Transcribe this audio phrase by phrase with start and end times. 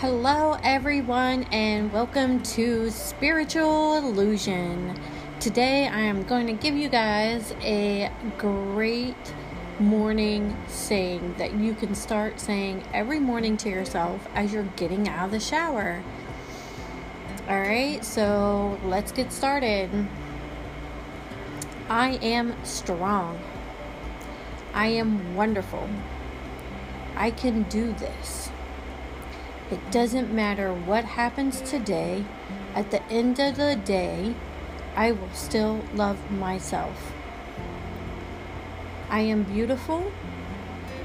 [0.00, 4.98] Hello, everyone, and welcome to Spiritual Illusion.
[5.40, 9.34] Today, I am going to give you guys a great
[9.78, 15.26] morning saying that you can start saying every morning to yourself as you're getting out
[15.26, 16.02] of the shower.
[17.46, 19.90] All right, so let's get started.
[21.90, 23.38] I am strong.
[24.72, 25.86] I am wonderful.
[27.16, 28.50] I can do this.
[29.70, 32.24] It doesn't matter what happens today,
[32.74, 34.34] at the end of the day,
[34.96, 37.12] I will still love myself.
[39.08, 40.10] I am beautiful.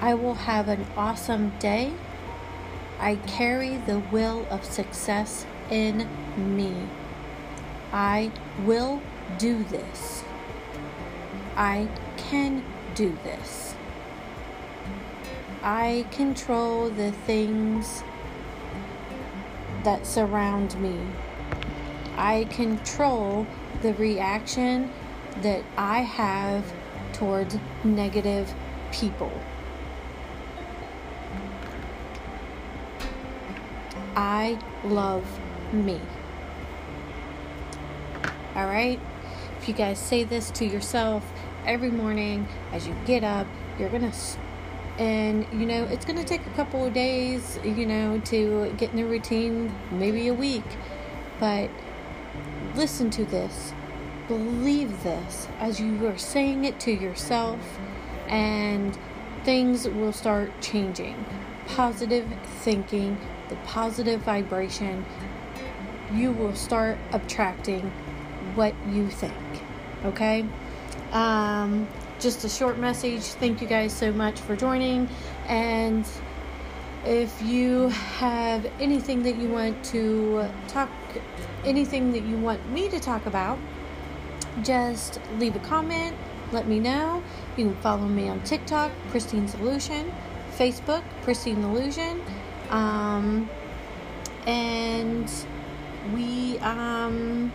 [0.00, 1.92] I will have an awesome day.
[2.98, 6.74] I carry the will of success in me.
[7.92, 8.32] I
[8.64, 9.00] will
[9.38, 10.24] do this.
[11.56, 12.64] I can
[12.94, 13.74] do this.
[15.62, 18.02] I control the things
[19.88, 20.98] that surround me.
[22.18, 23.46] I control
[23.80, 24.92] the reaction
[25.40, 26.62] that I have
[27.14, 28.52] towards negative
[28.92, 29.32] people.
[34.14, 35.24] I love
[35.72, 35.98] me.
[38.56, 39.00] All right?
[39.58, 41.24] If you guys say this to yourself
[41.64, 43.46] every morning as you get up,
[43.78, 44.18] you're going to
[44.98, 48.90] and you know it's going to take a couple of days you know to get
[48.90, 50.64] in the routine maybe a week.
[51.40, 51.70] But
[52.74, 53.72] listen to this.
[54.26, 57.78] Believe this as you are saying it to yourself
[58.28, 58.98] and
[59.44, 61.24] things will start changing.
[61.66, 62.26] Positive
[62.60, 65.04] thinking the positive vibration
[66.12, 67.90] you will start attracting
[68.54, 69.34] what you think
[70.04, 70.44] okay?
[71.12, 71.88] Um
[72.18, 73.22] just a short message.
[73.22, 75.08] Thank you guys so much for joining.
[75.46, 76.06] And
[77.04, 80.90] if you have anything that you want to talk,
[81.64, 83.58] anything that you want me to talk about,
[84.62, 86.16] just leave a comment.
[86.50, 87.22] Let me know.
[87.56, 90.12] You can follow me on TikTok, Pristine Solution,
[90.56, 92.22] Facebook, Pristine Illusion.
[92.70, 93.48] Um,
[94.46, 95.30] and
[96.14, 97.52] we, um,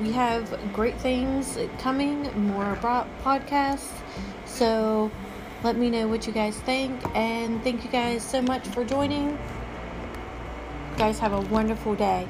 [0.00, 2.76] we have great things coming, more
[3.24, 3.92] podcasts.
[4.44, 5.10] So
[5.62, 7.00] let me know what you guys think.
[7.14, 9.30] And thank you guys so much for joining.
[9.30, 12.26] You guys have a wonderful day.